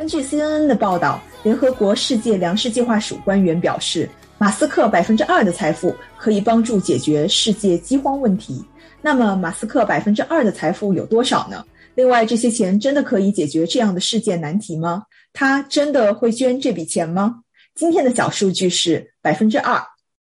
[0.00, 4.08] 根据 CNN 的报道，联合国世界粮食计划署官员表示，
[4.38, 8.64] 马斯克百分之二的财富可以帮助解决世界饥荒问题。
[9.02, 11.62] 那么，马斯克百分之二的财富有多少呢？
[11.96, 15.02] 另外，这些钱真的可以解决这样的世界难题吗？
[15.34, 17.34] 他真的会捐这笔钱吗？
[17.74, 19.78] 今天的小数据是百分之二。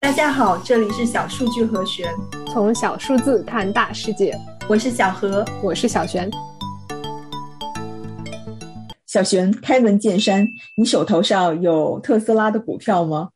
[0.01, 2.09] 大家好，这里是小数据和玄，
[2.55, 4.35] 从小数字看大世界。
[4.67, 6.31] 我是小何，我是小璇。
[9.09, 13.31] 小璇，开门见山，你手头上有特斯拉的股票吗？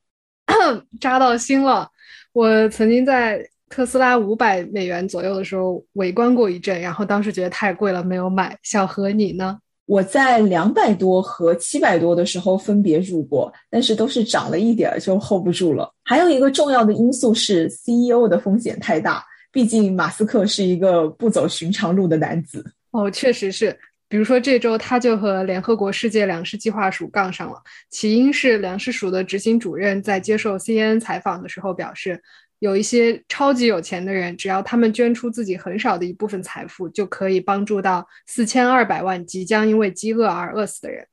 [1.00, 1.88] 扎到心了。
[2.34, 8.56] 我曾经在特斯拉五百美元左右的时候围观过一阵，然后当时觉得太贵了，没有买。
[8.62, 9.58] 小何，你呢？
[9.86, 15.90] 我在两百多和七百多的时候分别入过，但是都是涨了一点就 hold 不住了。
[16.04, 22.62] 还有一个重要的因素是 CEO 的风险太大，毕竟马斯克是一个不走寻常路的男子。
[22.90, 23.74] 哦，确实是。
[24.12, 27.58] 比如说，这周他就和联合国世界粮食计划署杠上了。
[27.88, 32.22] 起因是粮食署的执行主任在接受 CNN 采访的时候表示，
[32.58, 41.06] 有一些超级有钱的人，只要他们捐出自己很少的一部分财富，就可以帮助到四千二百万即将因为饥饿而饿死的人。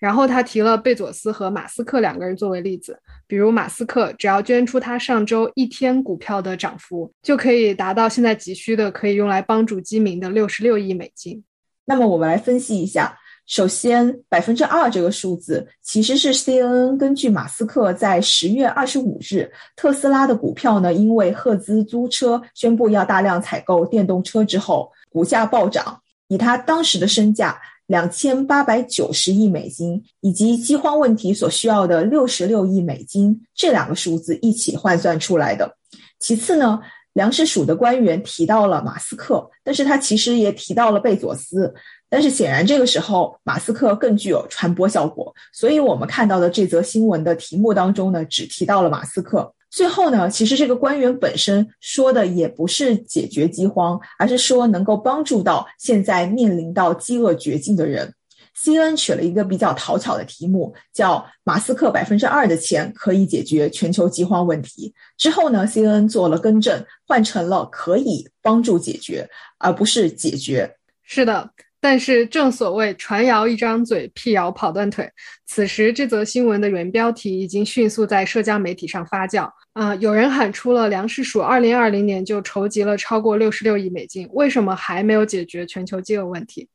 [0.00, 11.44] 然后他提了贝佐斯和马斯克两个人作为例子，比如马斯克只要捐出他上周一天股票的涨幅，就可以达到现在急需的可以用来帮助饥民的六十六亿美金。
[11.86, 27.56] 那么我们来分析一下，首先百分之二这个数字其实是 CNN 根据马斯克在十月二十五日特斯拉的股票呢，因为赫兹租车宣布要大量采购电动车之后，股价暴涨，以他当时的身价
[27.86, 35.76] 两千八百九十亿美金以及饥荒问题所需要的六十六亿美金这两个数字一起换算出来的。
[36.18, 36.80] 其次呢？
[37.16, 41.74] 粮食署的官员提到了马斯克，但是他其实也提到了贝佐斯，
[42.10, 49.50] 但是显然这个时候马斯克更具有传播效果，所以我们看到的这则新闻的题目当中呢，只提到了马斯克。
[49.70, 58.12] 最后呢，其实这个官员本身说的也不是解决饥荒，而是说能够帮助到现在面临到饥饿绝境的人。
[58.56, 64.92] C N 取了一个比较讨巧的题目，叫“马斯克百分之二的钱可以解决全球饥荒问题”。
[65.18, 69.28] 之后呢，C N 做了更正，换成了“可以帮助解决”，
[69.60, 70.74] 而不是“解决”。
[71.04, 71.50] 是的，
[71.80, 75.08] 但是正所谓传谣一张嘴，辟谣跑断腿。
[75.46, 79.48] 此时，这则新闻的原标题已经迅速在社交媒体上发酵。
[79.74, 86.66] 啊，有人喊出了粮食署二零二零年就筹集了超过六十六亿美金，为什么还没有解决全球饥饿问题？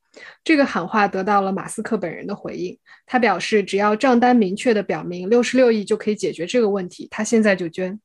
[0.44, 7.98] 这个喊话得到了马斯克本人的回应，他表示只要账单明确的表明六十六亿就可以解决这个问题，他现在就捐。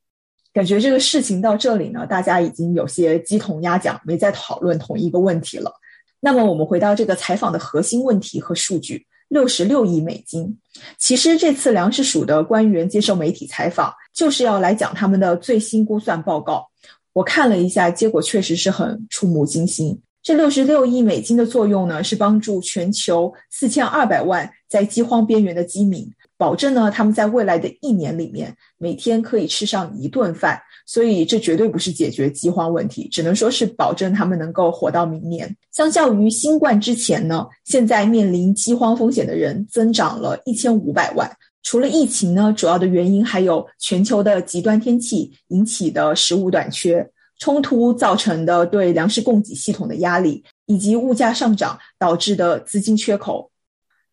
[0.54, 5.72] 感觉这个事情到这里呢，大家已经有些鸡同鸭讲，没再讨论同一个问题了。
[6.20, 10.58] 那么我们回到这个采访的核心问题和数据：六十六亿美金。
[10.98, 16.68] 其实这次粮食署的官员接受媒体采访，就是要来讲他们的最新估算报告。
[17.14, 20.02] 我看了一下，结果确实是很触目惊心。
[20.24, 26.06] 这六十六亿美金的作用呢，是帮助全球四千二百万在饥荒边缘的饥民，
[26.38, 30.60] 保证呢他们在未来的一年里面每天可以吃上一顿饭。
[30.86, 35.54] 所以这绝对不是解决饥荒问题，只能说是保证他们能够活到明年。
[35.72, 41.30] 相较于新冠之前呢，现在面临饥荒风险的人增长了一千五百万。
[41.62, 47.06] 除了疫情呢，主要的原因还有全球的极端天气引起的食物短缺。
[47.40, 53.52] 冲突造成的对粮食供给系统的压力，以及物价上涨导致的资金缺口。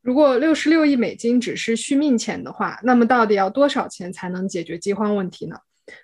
[0.03, 5.57] 如果六十六亿美金只是续命钱的话，那么到底要多少钱才能解决饥荒问题呢？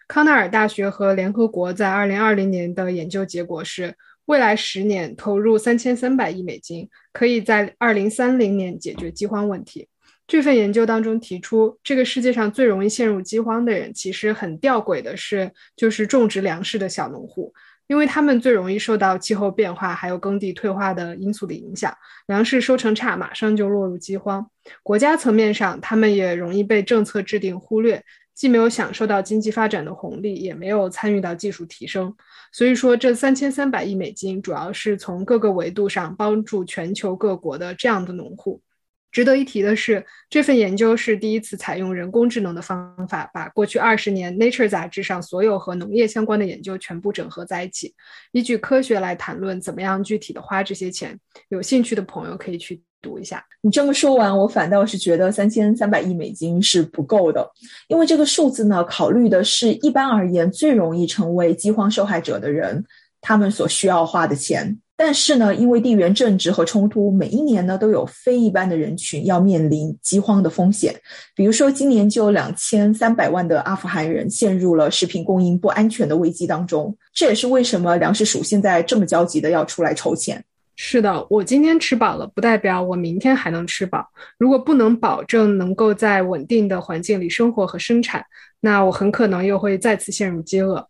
[0.09, 3.95] 康奈尔大学和联合国在二零二零年的研究结果是，
[4.27, 9.89] 未来十年投入三千三百亿美金，可以在二零三零年解决饥荒问题。
[10.31, 17.53] 这份研究当中提出，这个世界上最容易陷入饥荒的人，其实很吊诡的是，就是种植粮食的小农户，
[17.89, 21.93] 因为他们最容易受到气候变化还有耕地退化的因素的影响，
[22.29, 24.49] 粮食收成差，马上就落入饥荒。
[24.85, 28.01] 国家层面上，他们也容易被政策制定忽略，
[28.33, 32.15] 既没有享受到经济发展的红利，也没有参与到技术提升。
[32.53, 38.63] 所以说，这三千三百亿美金主要是从各个维度上帮助全球各国的这样的农户。
[39.13, 47.95] 值得一提的是，这份研究是第一次采用人工智能的方法，把过去二十年《Nature》杂志上所有和农业相关的研究全部整合在一起，
[48.33, 51.19] 依据科学来谈论怎么样具体的花这些钱。
[51.49, 53.45] 有兴趣的朋友可以去读一下。
[53.63, 57.51] 你这么说完，我反倒是觉得三千三百亿美金是不够的，
[57.89, 62.85] 因为这个数字呢，考虑的是一般而言最容易成为饥荒受害者的人，
[63.21, 64.79] 他们所需要花的钱。
[65.03, 70.95] 但是呢，因为地缘政治和冲突，每一年呢都有非一般的人群要面临饥荒的风险。
[71.35, 76.95] 比如说，今年就有两千三百万的阿富汗人陷入了食品供应不安全的危机当中。
[77.15, 80.45] 这也是为什么粮食署现在这么焦急的要出来筹钱。
[80.77, 84.07] 是的，我今天吃饱了，不代表我明天还能吃饱。
[84.37, 88.23] 如果不能保证能够在稳定的环境里生活和生产，
[88.61, 90.87] 那我很可能又会再次陷入饥饿。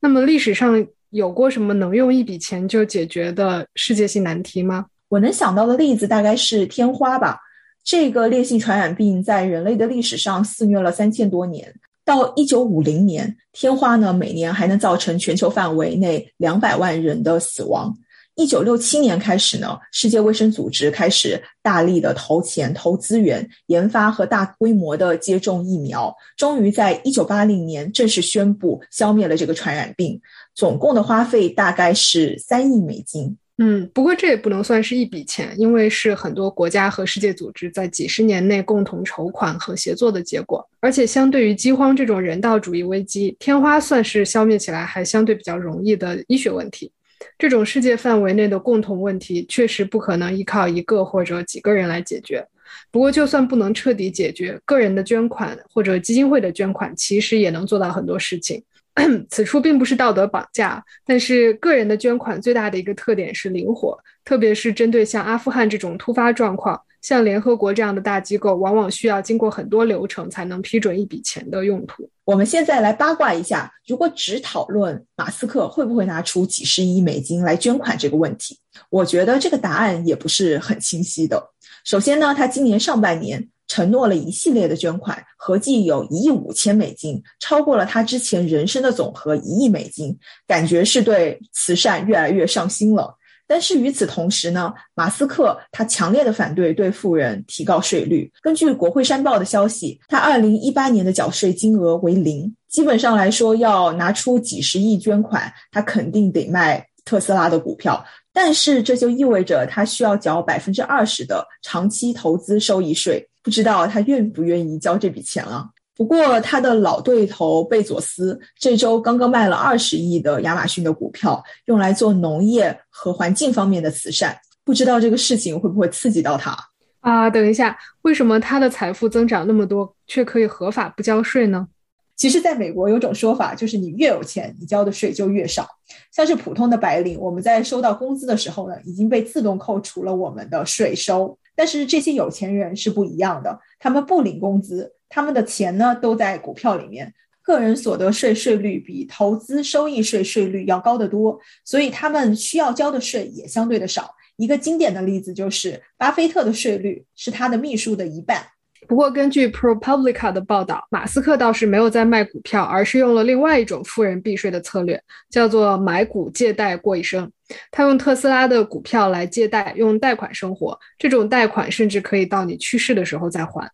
[0.00, 0.84] 那么历史上。
[1.12, 4.86] 有过什么能用一笔钱就解决的世界性难题吗？
[5.08, 7.38] 我能想到的例子大概是天花吧。
[7.84, 11.70] 这个烈性传染病在人类的历史上肆虐了三千多年，
[12.02, 17.94] 到一九五零年，天花呢每年还能造成全球范围内两百万人的死亡。
[18.34, 30.20] 一九六七年开始呢，世界卫生组织开始大力的投钱、投资源，研发和大规模的接种疫苗，终于在一九八零年正式宣布消灭了这个传染病。
[30.54, 33.36] 总共的花费大概是三亿美金。
[33.58, 40.66] 嗯，不过这也不能算是一笔钱，因为是很多国家和世界组织在几十年内共同筹款和协作的结果。
[40.80, 46.90] 而且，相对于饥荒这种人道主义危机，天花算是消灭起来还相对比较容易的医学问题。
[47.38, 52.46] 这种世界范围内的共同问题，确实不可能依靠一个或者几个人来解决。
[52.90, 58.62] 不过，就算不能彻底解决，个人的捐款或者基金会的捐款，其实也能做到很多事情。
[59.30, 72.08] 此处并不是道德绑架，但是个人的捐款最大的一个特点是灵活，特别是针对像阿富汗这种突发状况，像联合国这样的大机构，往往需要经过很多流程才能批准一笔钱的用途。
[72.24, 78.58] 我们现在来八卦一下，如果只讨论马斯克会不会拿出几十亿美金来捐款这个问题，
[78.88, 81.50] 我觉得这个答案也不是很清晰的。
[81.84, 83.48] 首先呢，他今年上半年。
[83.68, 90.14] 承诺了一系列的捐款，合计有一亿五千美金，超过了他之前人生的总和一亿美金，
[90.46, 93.16] 感觉是对慈善越来越上心了。
[93.46, 98.30] 但是与此同时呢，马斯克他强烈的反对对富人提高税率。
[98.40, 108.04] 根据国会山报的消息，他二零一八年的缴税金额为零，基本上来说要拿出几十亿捐款，他肯定得卖特斯拉的股票。
[108.32, 115.68] 但是这就意味着他需要缴百分之二十的长期投资收益税，不知道他愿不愿意交这笔钱啊？
[115.96, 126.56] 不过他的老对头贝佐斯这周刚刚卖了二十亿的亚马逊的股票，用来做农业和环境方面的慈善，不知道这个事情会不会刺激到他
[127.00, 127.28] 啊？
[127.28, 131.68] 等一下，为什么他的财富增长那么多，却可以合法不交税呢？
[132.14, 135.66] 其实，在美国有种说法，就是你越有钱，你交的税就越少。
[136.12, 141.36] 像是普通的白领，我们在收到工资的时候呢，已经被自动扣除了我们的税收。
[141.56, 147.12] 但是这些有钱人是不一样的，他们不领工资，他们的钱呢都在股票里面，
[147.42, 154.14] 个人所得税税率比投资收益税税率要高得多，所以他们需要交的税也相对的少。
[154.36, 158.42] 一个经典的例子就是，巴菲特的税率是他的秘书的一半。
[158.88, 165.00] 不过，根据 ProPublica 的报道，马斯克倒是没有在卖股票，而是用了另外一种富人避税的策略，
[165.30, 167.30] 叫做买股借贷过一生。
[167.70, 170.76] 他用特斯拉的股票来借贷，用贷款生活。
[170.98, 173.70] 这种贷款甚至可以到你去世的时候再还。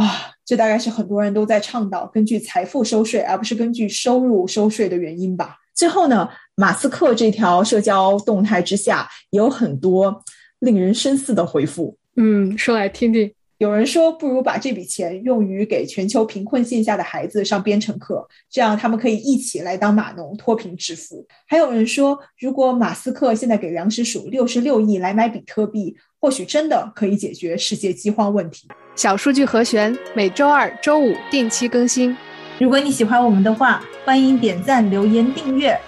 [0.00, 5.56] 啊，这大概是很多人都在倡导根据财富收税，而不是根据收入收税的原因吧。
[5.74, 10.24] 最后呢，马斯克这条社交动态之下有很多
[10.60, 11.98] 令人深思的回复。
[12.16, 13.30] 嗯，说来听听。
[13.60, 21.26] 有人说，不如把这笔钱用于给全球贫困线下的孩子上编程课，这样他们可以一起来当码农脱贫致富。
[21.46, 28.66] 还有人说，如果马斯克现在给粮食署六十六亿来买比特币，或许真的可以解决世界饥荒问题。
[28.96, 32.16] 小数据和弦每周二、周五定期更新。
[32.58, 35.78] 如果你喜欢我们的话，欢迎点赞、留言、订阅。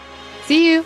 [0.46, 0.84] See you.